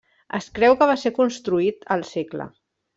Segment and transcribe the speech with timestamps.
[0.37, 2.53] Es creu que va ser construït al segle.